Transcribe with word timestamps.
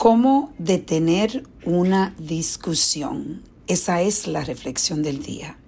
¿Cómo 0.00 0.50
detener 0.56 1.46
una 1.66 2.14
discusión? 2.16 3.42
Esa 3.66 4.00
es 4.00 4.26
la 4.26 4.42
reflexión 4.42 5.02
del 5.02 5.22
día. 5.22 5.58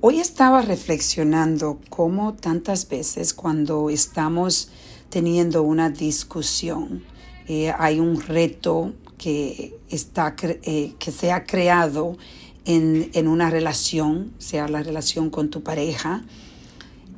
Hoy 0.00 0.20
estaba 0.20 0.62
reflexionando 0.62 1.78
cómo 1.90 2.32
tantas 2.32 2.88
veces 2.88 3.34
cuando 3.34 3.90
estamos 3.90 4.70
teniendo 5.10 5.64
una 5.64 5.90
discusión, 5.90 7.04
eh, 7.46 7.74
hay 7.78 8.00
un 8.00 8.22
reto 8.22 8.94
que, 9.18 9.78
está, 9.90 10.34
eh, 10.40 10.94
que 10.98 11.12
se 11.12 11.30
ha 11.30 11.44
creado 11.44 12.16
en, 12.64 13.10
en, 13.12 13.28
una 13.28 13.50
relación, 13.50 14.32
sea 14.38 14.66
la 14.66 14.82
relación 14.82 15.28
con 15.28 15.50
tu 15.50 15.62
pareja, 15.62 16.24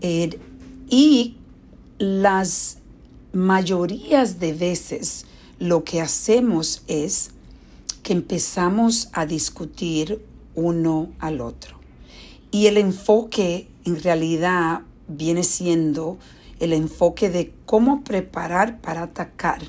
eh, 0.00 0.36
y 0.90 1.36
las 1.98 2.78
mayorías 3.32 4.40
de 4.40 4.52
veces 4.52 5.24
lo 5.58 5.84
que 5.84 6.00
hacemos 6.00 6.82
es 6.86 7.30
que 8.02 8.12
empezamos 8.12 9.08
a 9.12 9.26
discutir 9.26 10.24
uno 10.54 11.10
al 11.18 11.40
otro. 11.40 11.78
Y 12.50 12.66
el 12.66 12.76
enfoque 12.76 13.68
en 13.84 14.02
realidad 14.02 14.82
viene 15.08 15.42
siendo 15.42 16.18
el 16.60 16.72
enfoque 16.72 17.30
de 17.30 17.52
cómo 17.66 18.02
preparar 18.02 18.80
para 18.80 19.02
atacar 19.02 19.62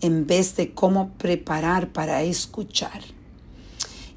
en 0.00 0.26
vez 0.26 0.56
de 0.56 0.72
cómo 0.72 1.10
preparar 1.16 1.92
para 1.92 2.22
escuchar. 2.22 3.02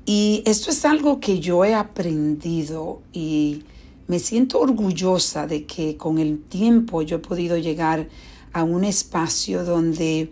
Y 0.05 0.43
esto 0.45 0.71
es 0.71 0.85
algo 0.85 1.19
que 1.19 1.39
yo 1.39 1.65
he 1.65 1.73
aprendido 1.73 3.01
y 3.13 3.63
me 4.07 4.19
siento 4.19 4.59
orgullosa 4.59 5.47
de 5.47 5.65
que 5.65 5.97
con 5.97 6.19
el 6.19 6.41
tiempo 6.41 7.01
yo 7.01 7.17
he 7.17 7.19
podido 7.19 7.57
llegar 7.57 8.07
a 8.53 8.63
un 8.63 8.83
espacio 8.83 9.63
donde 9.63 10.31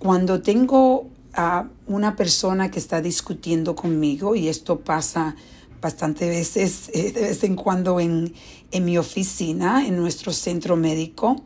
cuando 0.00 0.42
tengo 0.42 1.08
a 1.32 1.68
una 1.86 2.16
persona 2.16 2.72
que 2.72 2.80
está 2.80 3.00
discutiendo 3.00 3.76
conmigo, 3.76 4.34
y 4.34 4.48
esto 4.48 4.80
pasa 4.80 5.36
bastante 5.80 6.28
veces, 6.28 6.90
eh, 6.94 7.12
de 7.12 7.20
vez 7.20 7.44
en 7.44 7.54
cuando 7.54 8.00
en, 8.00 8.34
en 8.72 8.84
mi 8.84 8.98
oficina, 8.98 9.86
en 9.86 9.96
nuestro 9.96 10.32
centro 10.32 10.76
médico, 10.76 11.36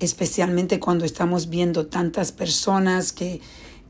especialmente 0.00 0.80
cuando 0.80 1.04
estamos 1.04 1.48
viendo 1.48 1.86
tantas 1.86 2.32
personas 2.32 3.12
que 3.12 3.40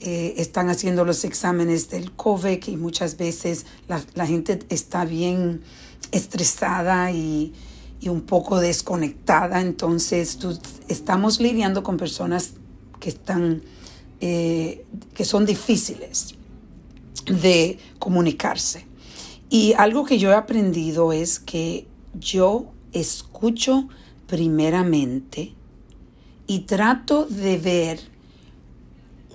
eh, 0.01 0.35
están 0.37 0.69
haciendo 0.69 1.05
los 1.05 1.25
exámenes 1.25 1.89
del 1.89 2.13
COVID 2.13 2.67
y 2.67 2.77
muchas 2.77 3.17
veces 3.17 3.67
la, 3.89 4.03
la 4.15 4.27
gente 4.27 4.59
está 4.69 5.05
bien 5.05 5.63
estresada 6.11 7.13
y, 7.13 7.55
y, 8.01 8.09
un 8.09 8.23
poco 8.23 8.61
desconectada. 8.61 9.61
Entonces, 9.61 10.37
tú, 10.37 10.59
estamos 10.89 11.41
lidiando 11.41 11.83
con 11.83 11.97
personas 11.97 12.55
que 13.01 13.09
están, 13.11 13.63
eh, 14.25 14.87
que 15.15 15.25
son 15.25 15.45
difíciles 15.45 16.37
de 17.27 17.77
comunicarse. 17.99 18.87
Y 19.51 19.73
algo 19.73 20.05
que 20.05 20.21
yo 20.21 20.31
he 20.31 20.35
aprendido 20.37 21.13
es 21.13 21.41
que 21.41 21.89
yo 22.15 22.67
escucho 22.93 23.89
primeramente 24.29 25.55
y 26.47 26.61
trato 26.61 27.27
de 27.27 27.59
ver 27.59 28.01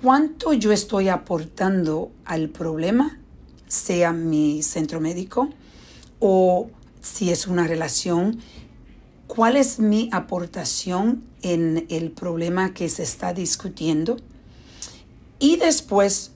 cuánto 0.02 0.54
yo 0.54 0.72
estoy 0.72 1.10
aportando 1.10 2.10
al 2.24 2.48
problema, 2.48 3.20
sea 3.68 4.14
mi 4.14 4.64
centro 4.64 5.02
médico 5.02 5.50
o 6.22 6.70
si 7.02 7.30
es 7.30 7.46
una 7.46 7.68
relación, 7.68 8.40
cuál 9.28 9.58
es 9.58 9.80
mi 9.80 10.08
aportación 10.14 11.26
en 11.42 11.86
el 11.90 12.12
problema 12.12 12.74
que 12.74 12.88
se 12.88 13.04
está 13.04 13.34
discutiendo 13.34 14.16
y 15.40 15.58
después 15.58 16.32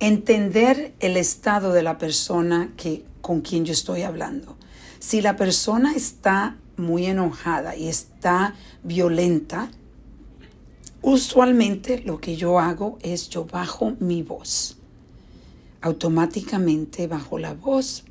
entender 0.00 0.94
el 1.00 1.16
estado 1.16 1.72
de 1.72 1.82
la 1.82 1.98
persona 1.98 2.72
que 2.76 3.04
con 3.20 3.40
quien 3.40 3.64
yo 3.64 3.72
estoy 3.72 4.02
hablando. 4.02 4.56
Si 4.98 5.20
la 5.20 5.36
persona 5.36 5.94
está 5.94 6.56
muy 6.76 7.06
enojada 7.06 7.76
y 7.76 7.88
está 7.88 8.54
violenta, 8.82 9.70
usualmente 11.02 12.02
lo 12.04 12.20
que 12.20 12.36
yo 12.36 12.58
hago 12.58 12.98
es 13.02 13.28
yo 13.28 13.44
bajo 13.44 13.94
mi 14.00 14.22
voz. 14.22 14.78
Automáticamente 15.80 17.06
bajo 17.06 17.38
la 17.38 17.54
voz 17.54 18.04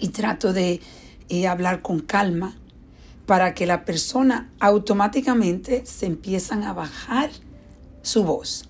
y 0.00 0.08
trato 0.08 0.52
de 0.52 0.80
eh, 1.28 1.46
hablar 1.46 1.82
con 1.82 2.00
calma 2.00 2.56
para 3.26 3.54
que 3.54 3.66
la 3.66 3.84
persona 3.84 4.52
automáticamente 4.60 5.84
se 5.84 6.06
empiezan 6.06 6.62
a 6.62 6.72
bajar 6.72 7.30
su 8.02 8.24
voz. 8.24 8.68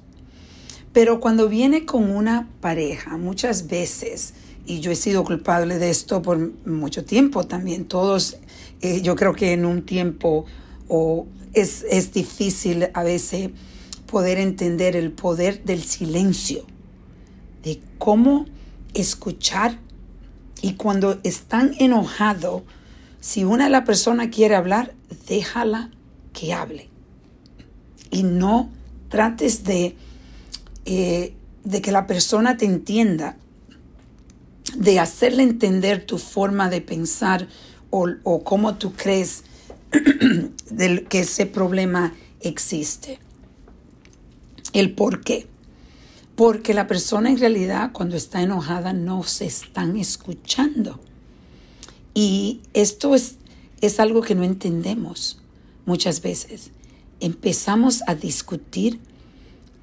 Pero 0.97 1.21
cuando 1.21 1.51
viene 1.51 1.85
con 1.85 2.11
una 2.11 2.49
pareja, 2.63 3.19
muchas 3.19 3.69
veces 3.69 4.33
y 4.65 4.81
yo 4.81 4.91
he 4.91 4.97
sido 4.97 5.25
culpable 5.25 5.79
de 5.79 5.91
esto 5.91 6.23
por 6.23 6.39
mucho 6.67 7.05
tiempo 7.05 7.45
también. 7.45 7.85
Todos, 7.85 8.39
eh, 8.81 9.03
yo 9.03 9.15
creo 9.15 9.35
que 9.35 9.53
en 9.53 9.67
un 9.67 9.85
tiempo 9.85 10.47
o 10.89 11.27
es, 11.53 11.85
es 11.91 12.15
difícil 12.15 12.89
a 12.95 13.03
veces 13.03 13.51
poder 14.11 14.39
entender 14.39 14.97
el 14.97 15.13
poder 15.13 15.65
del 15.65 15.83
silencio, 15.83 16.65
de 17.63 17.79
cómo 17.99 18.47
escuchar 18.95 19.79
y 20.63 20.77
cuando 20.77 21.21
están 21.25 21.75
enojados, 21.79 22.63
si 23.21 23.45
una 23.45 23.65
de 23.65 23.71
las 23.71 23.85
personas 23.85 24.29
quiere 24.29 24.55
hablar, 24.55 24.95
déjala 25.29 25.91
que 26.33 26.55
hable. 26.55 26.89
Y 28.11 28.23
no 28.23 28.71
trates 29.11 29.63
de, 29.65 29.95
eh, 30.87 31.35
de 31.65 31.83
que 31.83 31.91
la 31.91 32.07
persona 32.07 32.57
te 32.57 32.65
entienda 32.65 33.37
de 34.77 35.01
hacerle 35.01 35.43
entender 35.43 36.07
tu 36.07 36.19
forma 36.19 36.71
de 36.71 36.81
pensar 36.81 37.49
o, 37.91 38.45
cómo 38.45 38.77
tú 38.77 38.93
crees 38.93 39.43
que 41.09 41.19
ese 41.21 41.47
problema 41.47 42.15
existe. 42.41 43.19
El 44.73 44.95
por 44.95 45.23
qué. 45.23 45.47
Porque 46.37 46.75
la 46.75 46.87
persona 46.87 47.31
en 47.31 47.39
realidad 47.39 47.91
cuando 47.93 48.17
está 48.17 48.43
enojada 48.43 48.93
no 48.93 49.23
se 49.23 49.47
están 49.47 49.97
escuchando. 49.97 51.01
Y 52.15 52.61
esto 52.75 53.15
es, 53.15 53.37
es 53.81 53.99
algo 53.99 54.21
que 54.21 54.35
no 54.35 54.45
entendemos 54.45 55.41
muchas 55.87 56.21
veces. 56.21 56.71
Empezamos 57.21 58.03
a 58.07 58.15
discutir 58.15 59.01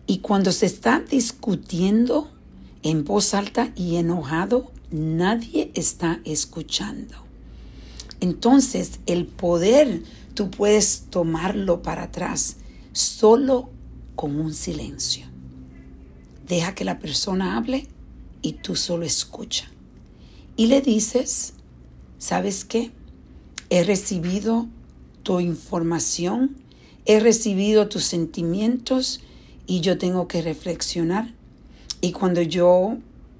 y 0.07 0.19
cuando 0.19 0.51
se 0.51 0.65
está 0.65 0.99
discutiendo 0.99 2.29
en 2.81 3.05
voz 3.05 3.33
alta 3.33 3.71
y 3.75 3.95
enojado, 3.95 4.71
nadie 4.91 5.71
está 5.75 6.19
escuchando. 6.25 7.15
Entonces, 8.19 8.99
el 9.05 9.25
poder 9.25 10.03
tú 10.33 10.49
puedes 10.49 11.05
tomarlo 11.09 11.81
para 11.81 12.03
atrás 12.03 12.57
solo 12.91 13.69
con 14.15 14.39
un 14.39 14.53
silencio. 14.53 15.25
Deja 16.47 16.75
que 16.75 16.85
la 16.85 16.99
persona 16.99 17.57
hable 17.57 17.87
y 18.41 18.53
tú 18.53 18.75
solo 18.75 19.05
escucha. 19.05 19.69
Y 20.55 20.67
le 20.67 20.81
dices, 20.81 21.53
¿sabes 22.17 22.65
qué? 22.65 22.91
He 23.69 23.83
recibido 23.83 24.67
tu 25.23 25.39
información, 25.39 26.57
he 27.05 27.19
recibido 27.19 27.87
tus 27.87 28.03
sentimientos 28.03 29.21
y 29.67 29.81
yo 29.81 29.97
tengo 29.97 30.27
que 30.27 30.41
reflexionar. 30.41 31.33
Y 32.01 32.11
cuando 32.11 32.41
yo 32.41 32.97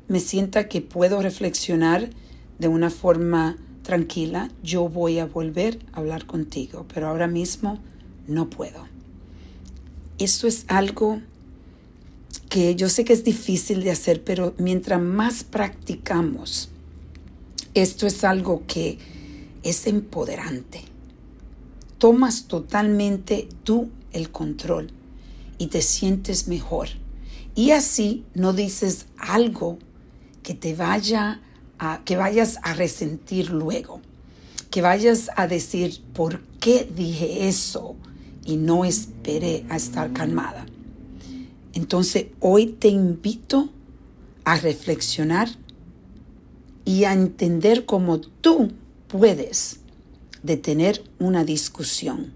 me 0.08 0.20
sienta 0.20 0.68
que 0.68 0.82
puedo 0.82 1.22
reflexionar 1.22 2.10
de 2.60 2.68
una 2.68 2.90
forma 2.90 3.58
tranquila, 3.84 4.50
yo 4.64 4.88
voy 4.88 5.20
a 5.20 5.26
volver 5.26 5.80
a 5.92 6.00
hablar 6.00 6.26
contigo, 6.26 6.86
pero 6.94 7.08
ahora 7.08 7.28
mismo 7.28 7.80
no 8.28 8.50
puedo. 8.50 8.88
Esto 10.18 10.48
es 10.48 10.66
algo 10.68 11.22
que 12.50 12.76
yo 12.76 12.88
sé 12.88 13.04
que 13.04 13.14
es 13.14 13.24
difícil 13.24 13.84
de 13.84 13.92
hacer, 13.92 14.24
pero 14.24 14.54
mientras 14.58 15.02
más 15.02 15.44
practicamos, 15.44 16.70
esto 17.74 18.08
es 18.08 18.24
algo 18.24 18.64
que 18.68 19.00
es 19.64 19.88
empoderante. 19.88 20.82
Tomas 21.98 22.46
totalmente 22.46 23.48
tú 23.64 23.90
el 24.12 24.30
control 24.30 24.92
y 25.58 25.68
te 25.68 25.82
sientes 25.82 26.48
mejor. 26.48 26.90
Y 27.56 27.72
así 27.72 28.26
no 28.34 28.54
dices 28.54 29.06
algo 29.18 29.78
que 30.42 30.54
te 30.54 30.76
vaya 30.76 31.42
a, 31.80 32.02
que 32.04 32.18
vayas 32.18 32.60
a 32.64 32.74
resentir 32.74 33.52
luego, 33.52 34.02
que 34.70 34.82
vayas 34.82 35.30
a 35.36 35.48
decir, 35.48 36.02
¿por 36.14 36.42
qué 36.60 36.90
dije 36.96 37.48
eso? 37.48 37.96
Y 38.46 38.58
no 38.58 38.86
esperé 38.86 39.66
a 39.70 39.78
estar 39.78 40.12
calmada. 40.14 40.66
Entonces 41.74 42.28
hoy 42.40 42.68
te 42.68 42.90
invito 42.90 43.70
a 44.44 44.58
reflexionar 44.58 45.50
y 46.86 47.06
a 47.06 47.14
entender 47.14 47.86
cómo 47.86 48.20
tú 48.20 48.72
puedes 49.08 49.80
detener 50.44 51.04
una 51.20 51.46
discusión 51.46 52.34